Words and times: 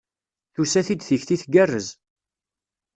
Tusa-t-id 0.53 1.01
tikti 1.03 1.35
tgerrez. 1.41 1.87